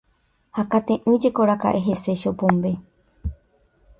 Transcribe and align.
Hakate'ỹjekoraka'e 0.57 1.83
hese 1.87 2.13
Chopombe. 2.21 2.71